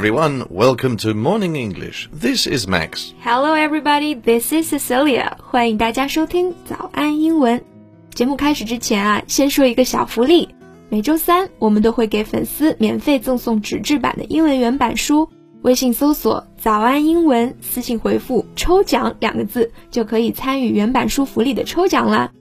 [0.00, 0.46] everyone.
[0.50, 2.08] Welcome to Morning English.
[2.12, 3.12] This is Max.
[3.22, 4.14] Hello, everybody.
[4.14, 5.36] This is Cecilia.
[5.38, 7.62] 欢迎大家收听早安英文。
[8.14, 10.48] 节目开始之前啊，先说一个小福利。
[10.88, 15.28] 每周三我们都会给粉丝免费赠送纸质版的英文原版书。
[15.62, 22.32] 微信搜索“早安英文”，私信回复“抽奖”两个字，就可以参与原版书福利的抽奖啦。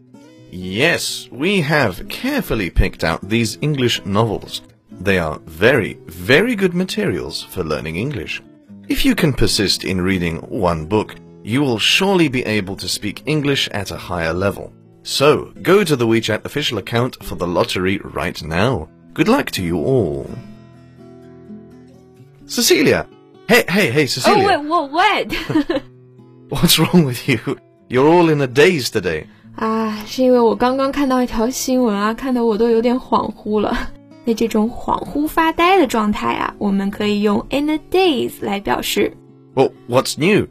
[0.52, 4.60] Yes, we have carefully picked out these English novels.
[5.00, 8.42] They are very, very good materials for learning English.
[8.88, 13.24] If you can persist in reading one book, you will surely be able to speak
[13.26, 14.72] English at a higher level.
[15.04, 18.88] So, go to the WeChat official account for the lottery right now.
[19.14, 20.30] Good luck to you all.
[22.48, 23.08] Cecilia!
[23.48, 24.44] Hey, hey, hey, Cecilia!
[24.44, 25.82] Oh, wait, what, what?
[26.50, 27.40] What's wrong with you?
[27.90, 29.28] You're all in a daze today.
[29.56, 33.92] 啊，是因为我刚刚看到一条新闻啊，看得我都有点恍惚了。
[34.30, 39.14] 那这种恍惚发呆的状态啊，我们可以用 in a daze 来表示。
[39.54, 40.48] Well, what's new?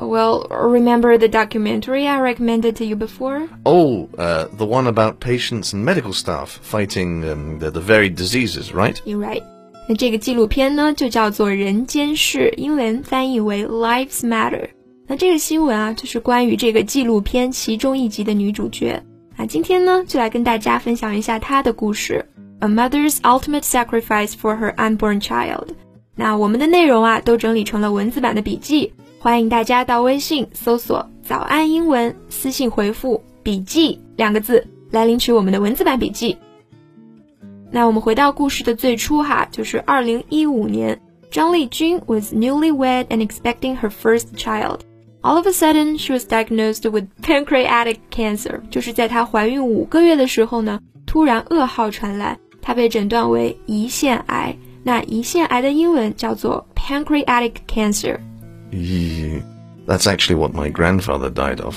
[0.00, 3.48] Well, remember the documentary I recommended to you before?
[3.64, 8.72] Oh, uh, the one about patients and medical staff fighting um, the, the varied diseases,
[8.72, 8.94] right?
[9.04, 9.42] You're right.
[9.88, 14.68] 那这个纪录片呢，就叫做《人间世》，英文翻译为 Lives Matter。
[15.08, 19.02] 那这个新闻啊，就是关于这个纪录片其中一集的女主角
[19.36, 19.46] 啊。
[19.46, 22.24] 今天呢，就来跟大家分享一下她的故事。
[22.63, 25.67] A mother's ultimate sacrifice for her unborn child。
[26.15, 36.37] 那我们的内容啊，都整理成了文字版的笔记，欢迎大家到微信搜索“早安英文”，私信回复“笔记”两个字来领取我们的文字版笔记。
[37.69, 40.97] 那我们回到故事的最初哈，就是二零一五年，
[41.29, 44.79] 张丽君 was newlywed and expecting her first child.
[45.21, 48.61] All of a sudden, she was diagnosed with pancreatic cancer.
[48.69, 54.56] 就是在她怀孕五个月的时候呢，突然噩耗传来，她被诊断为胰腺癌。
[54.84, 59.42] 那胰腺癌的英文叫做 pancreatic cancer。Yeah,
[59.86, 61.76] that's actually what my grandfather died of.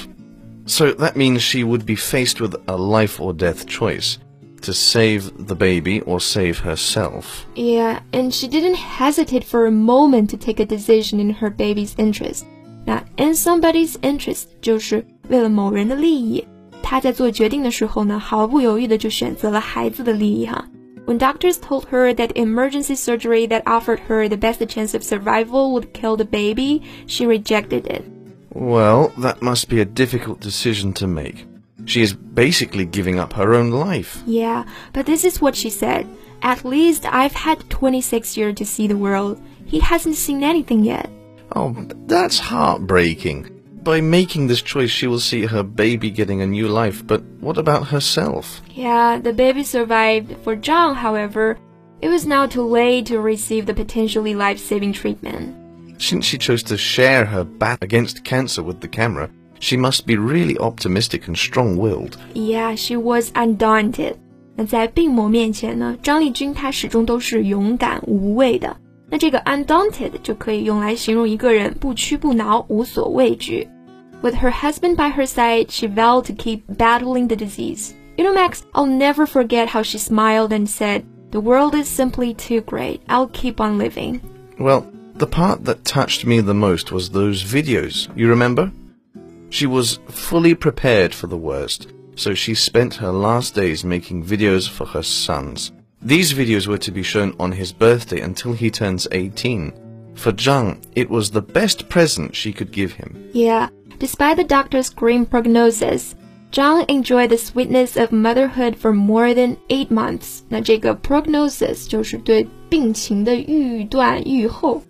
[0.66, 4.16] So that means she would be faced with a life or death choice
[4.61, 7.45] to save the baby or save herself.
[7.55, 11.94] Yeah, and she didn't hesitate for a moment to take a decision in her baby's
[11.97, 12.44] interest.
[12.85, 16.45] 那 in somebody's interest 就是为了某人的利益。
[16.83, 20.67] 她在做决定的时候呢，毫不犹豫的就选择了孩子的利益哈。
[21.06, 25.72] When doctors told her that emergency surgery that offered her the best chance of survival
[25.72, 28.04] would kill the baby, she rejected it.
[28.52, 31.46] Well, that must be a difficult decision to make.
[31.84, 34.20] She is basically giving up her own life.
[34.26, 36.08] Yeah, but this is what she said.
[36.42, 39.40] At least I've had 26 years to see the world.
[39.64, 41.08] He hasn't seen anything yet.
[41.54, 41.72] Oh,
[42.06, 43.55] that's heartbreaking
[43.85, 47.57] By making this choice, she will see her baby getting a new life, but what
[47.57, 48.61] about herself?
[48.75, 50.35] Yeah, the baby survived.
[50.44, 51.57] For John, however,
[51.99, 55.55] it was now too late to receive the potentially life-saving treatment.
[55.97, 59.29] Since she chose to share her battle against cancer with the camera,
[59.59, 62.17] she must be really optimistic and strong-willed.
[62.35, 64.16] Yeah, she was undaunted.
[64.55, 68.77] 那在病魔面前呢，张丽君她始终都是勇敢无畏的。
[69.09, 73.67] 那这个 undaunted 就可以用来形容一个人不屈不挠、无所畏惧。
[74.22, 77.94] With her husband by her side, she vowed to keep battling the disease.
[78.16, 82.34] You know, Max, I'll never forget how she smiled and said, "The world is simply
[82.34, 83.03] too great.
[83.09, 84.21] I'll keep on living."
[84.59, 88.09] Well, the part that touched me the most was those videos.
[88.16, 88.72] You remember?
[89.50, 94.69] She was fully prepared for the worst, so she spent her last days making videos
[94.69, 95.72] for her sons.
[96.03, 99.72] These videos were to be shown on his birthday until he turns 18.
[100.15, 103.28] For Zhang, it was the best present she could give him.
[103.33, 103.69] Yeah,
[103.99, 106.16] despite the doctor's grim prognosis,
[106.51, 110.41] Zhang enjoyed the sweetness of motherhood for more than eight months.
[110.49, 114.81] 那这个 prognosis 就是对病情的预断预后。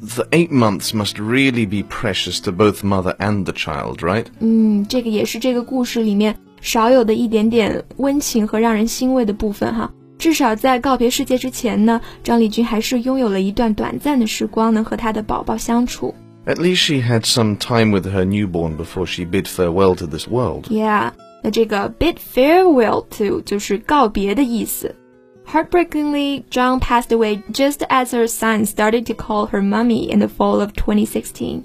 [0.00, 4.26] the eight months must really be precious to both mother and the child, right?
[4.40, 9.92] 嗯，这个也是这个故事里面少有的一点点温情和让人欣慰的部分哈。
[10.18, 16.14] 至少在告别世界之前呢，张丽君还是拥有了一段短暂的时光，能和她的宝宝相处。
[16.45, 20.27] at least she had some time with her newborn before she bid farewell to this
[20.27, 20.65] world.
[20.69, 21.11] Yeah，
[21.43, 24.95] 那这个 bid farewell to 就是告别的意思。
[25.45, 30.61] Heartbreakingly, Zhang passed away just as her son started to call her mummy in the fall
[30.61, 31.63] of 2016.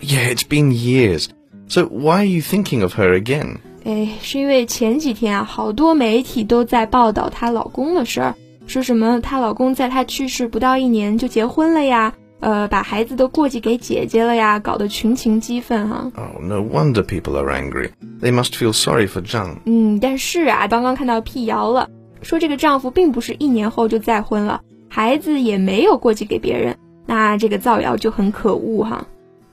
[0.00, 1.28] Yeah, it's been years.
[1.68, 3.58] So why are you thinking of her again?
[3.84, 8.34] Eh, 哎，是因为前几天啊，好多媒体都在报道她老公的事儿，
[8.66, 12.14] 说什么她老公在她去世不到一年就结婚了呀。
[12.41, 16.31] 呃，把孩子都过继给姐姐了呀，搞得群情激愤哈、啊。
[16.35, 17.89] Oh, no wonder people are angry.
[18.21, 19.57] They must feel sorry for Zhang.
[19.65, 21.89] 嗯，但是啊，刚刚看到辟谣了。
[22.21, 26.77] 说这个丈夫并不是一年后就再婚了，孩子也没有过继给别人。
[27.05, 29.07] 那这个造谣就很可恶哈。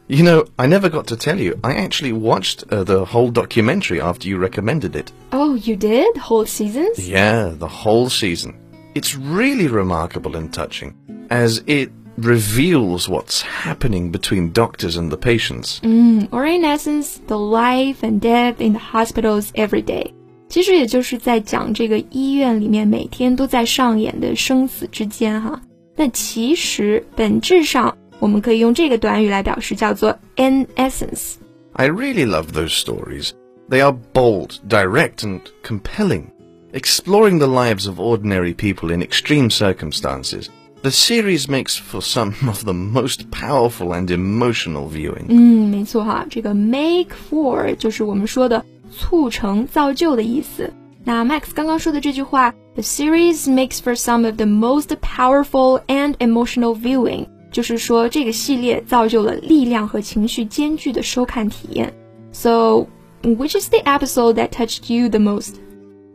[0.06, 1.56] You know, I never got to tell you.
[1.62, 5.06] I actually watched uh, the whole documentary after you recommended it.
[5.30, 6.18] Oh, you did?
[6.18, 6.98] Whole seasons?
[6.98, 8.54] Yeah, the whole season.
[8.94, 10.94] It's really remarkable and touching,
[11.30, 15.80] as it reveals what's happening between doctors and the patients.
[15.82, 20.12] Mm, or in essence, the life and death in the hospitals every day.
[20.48, 25.60] 其实也就是在讲这个医院里面每天都在上演的生死之间哈。
[25.96, 33.30] 那其实本质上我们可以用这个短语来表示，叫做 in essence。I really love those stories.
[33.68, 36.26] They are bold, direct, and compelling,
[36.72, 40.48] exploring the lives of ordinary people in extreme circumstances.
[40.82, 45.26] The series makes for some of the most powerful and emotional viewing.
[45.28, 50.72] 嗯，没错哈，这个 make for 就是我们说的促成、造就的意思。
[51.02, 61.94] 那 Max 刚刚说的这句话，The series makes for some of the most powerful and emotional viewing，就是说这个系列造就了力量和情绪兼具的收看体验。
[62.32, 62.88] So,
[63.22, 65.54] which is the episode that touched you the most?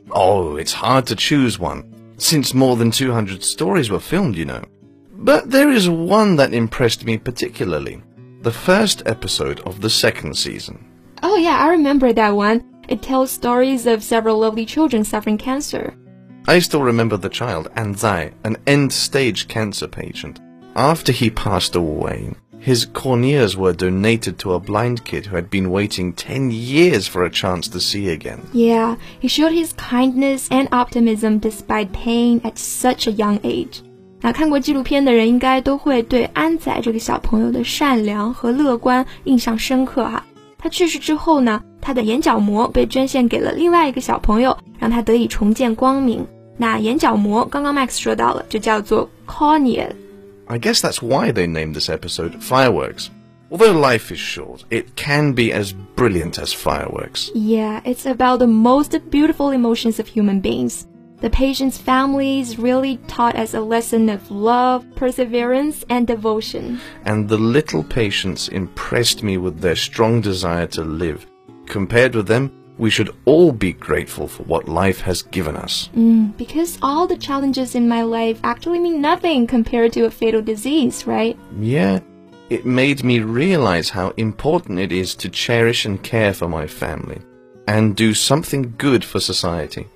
[0.10, 1.83] Oh, it's hard to choose one,
[2.16, 4.64] since more than 200 stories were filmed, you know.
[5.12, 8.02] But there is one that impressed me particularly.
[8.43, 10.84] The first episode of the second season.
[11.22, 12.62] Oh, yeah, I remember that one.
[12.88, 15.94] It tells stories of several lovely children suffering cancer.
[16.46, 20.40] I still remember the child, Anzai, an end stage cancer patient.
[20.76, 25.69] After he passed away, his corneas were donated to a blind kid who had been
[25.69, 28.39] waiting 10 years for a chance to see again.
[28.54, 33.81] Yeah, he showed his kindness and optimism despite pain at such a young age.
[34.21, 40.25] 那看过纪录片的人应该都会对安仔这个小朋友的善良和乐观印象深刻哈。
[40.57, 46.27] 他去世之后呢，他的眼角膜被捐献给了另外一个小朋友，让他得以重见光明。
[46.57, 49.88] 那眼角膜刚刚 Max 说到了，就叫做 cornea。
[50.49, 53.11] I guess that's why they named this episode Fireworks.
[53.50, 57.31] Although life is short, it can be as brilliant as fireworks.
[57.35, 60.87] Yeah, it's about the most beautiful emotions of human beings.
[61.20, 66.81] The patient's families really taught us a lesson of love, perseverance, and devotion.
[67.05, 71.26] And the little patients impressed me with their strong desire to live.
[71.67, 75.89] Compared with them, we should all be grateful for what life has given us.
[75.95, 80.42] Mm, because all the challenges in my life actually mean nothing compared to a fatal
[80.42, 81.38] disease, right?
[81.60, 82.00] Yeah,
[82.50, 87.21] it made me realize how important it is to cherish and care for my family
[87.68, 89.88] and do something good for society.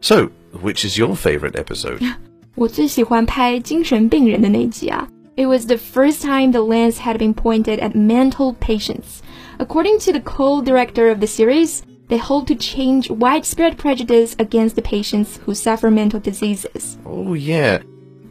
[0.00, 0.30] So,
[0.60, 2.02] which is your favorite episode?
[2.56, 5.06] 我最喜欢拍精神病人的那集啊。
[5.36, 9.20] It was the first time the lens had been pointed at mental patients.
[9.58, 14.81] According to the co-director of the series, they hope to change widespread prejudice against the
[14.81, 16.97] patients who suffer mental diseases.
[17.05, 17.81] Oh, yeah.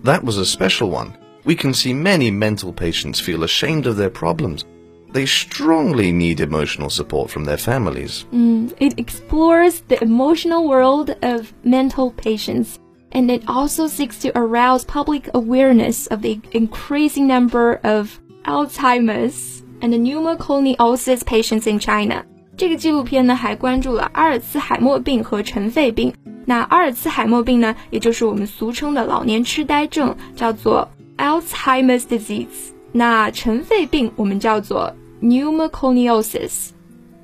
[0.03, 1.17] That was a special one.
[1.45, 4.67] We can see many mental patients feel ashamed of their problems.
[5.13, 8.27] They strongly need emotional support from their families.
[8.35, 12.79] Mm, it explores the emotional world of mental patients,
[13.13, 19.95] and it also seeks to arouse public awareness of the increasing number of Alzheimer's and
[19.95, 22.27] pneumoconiosis patients in China.
[22.60, 26.14] 这个纪录片呢，还关注了阿尔茨海默病和尘肺病。
[26.46, 30.88] 那阿尔茨海默病呢，也就是我们俗称的老年痴呆症，叫做
[31.18, 32.72] Alzheimer's disease。
[32.92, 36.70] 那尘肺病我们叫做 pneumoconiosis.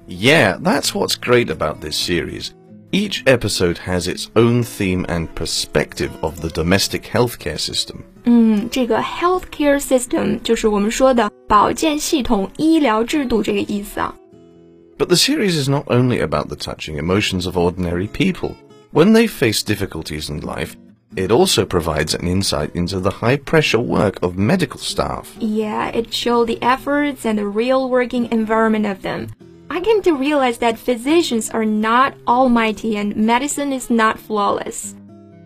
[0.07, 2.49] Yeah, that's what's great about this series.
[2.91, 7.99] Each episode has its own theme and perspective of the domestic healthcare system.
[8.25, 14.13] 嗯，这个 healthcare system 就是我们说的保健系统、医疗制度这个意思啊。
[14.98, 18.56] But the series is not only about the touching emotions of ordinary people.
[18.92, 20.76] When they face difficulties in life,
[21.16, 25.36] it also provides an insight into the high pressure work of medical staff.
[25.38, 29.28] Yeah, it showed the efforts and the real working environment of them.
[29.68, 34.94] I came to realize that physicians are not almighty and medicine is not flawless.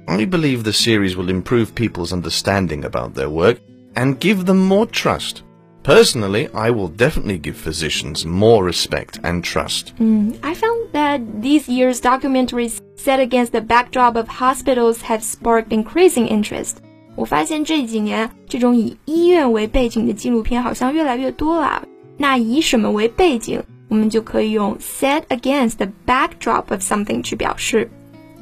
[0.06, 3.60] I believe the series will improve people's understanding about their work
[3.96, 5.42] and give them more trust.
[5.89, 9.93] Personally, I will definitely give physicians more respect and trust.
[9.99, 15.69] Mm, I found that these year's documentaries set against the backdrop of hospitals have sparked
[15.69, 16.77] increasing interest.
[17.15, 21.87] 我发现这几年这种以医院为背景的纪录片好像越来越多了。
[22.17, 23.61] 那以什么为背景？
[23.87, 27.87] 我们就可以用 set against the backdrop of something 去表示。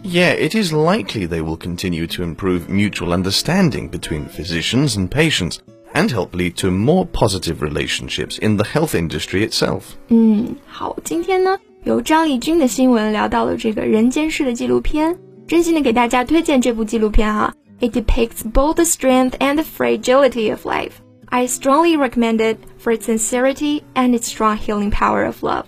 [0.01, 5.57] Yeah, it is likely they will continue to improve mutual understanding between physicians and patients
[5.93, 9.81] and help lead to more positive relationships in the health industry itself.
[10.09, 17.53] 嗯，好，今天呢，由张丽君的新闻聊到了这个人间世的纪录片，真心的给大家推荐这部纪录片哈。
[17.79, 20.93] It depicts both the strength and the fragility of life.
[21.25, 25.65] I strongly recommend it for its sincerity and its strong healing power of love.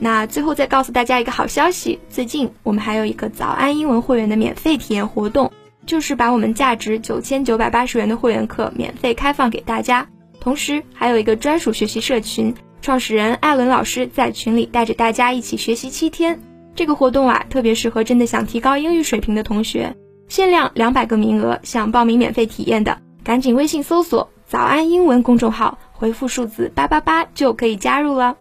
[0.00, 5.52] 那最后再告诉大家一个好消息，最近我们还有一个早安英文会员的免费体验活动，
[5.85, 10.07] 就是把我们价值九千九百八十元的会员课免费开放给大家，
[10.39, 16.39] 同时还有一个专属学习社群，创始人艾伦老师在群里带着大家一起学习七天。
[16.75, 19.95] 这个活动啊，特别适合真的想提高英语水平的同学，
[20.27, 28.37] 限量两百个名额，想报名免费体验的，赶紧微信搜索“早安英文”公众号，回复数字八八八就可以加入了。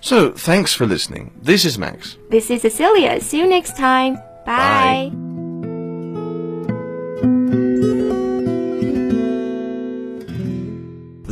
[0.00, 1.28] So, thanks for listening.
[1.44, 2.16] This is Max.
[2.30, 3.20] This is Cecilia.
[3.20, 4.16] See you next time.
[4.44, 5.10] Bye.
[5.10, 5.25] Bye.